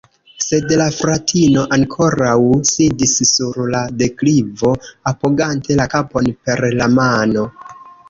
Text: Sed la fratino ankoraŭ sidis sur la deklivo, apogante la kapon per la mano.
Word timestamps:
Sed 0.43 0.71
la 0.81 0.87
fratino 0.99 1.65
ankoraŭ 1.77 2.33
sidis 2.71 3.15
sur 3.33 3.61
la 3.77 3.83
deklivo, 4.01 4.75
apogante 5.15 5.81
la 5.85 5.91
kapon 5.97 6.37
per 6.49 6.69
la 6.83 6.93
mano. 7.01 7.51